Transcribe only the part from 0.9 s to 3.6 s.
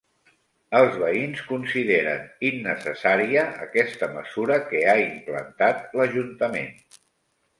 veïns consideren innecessària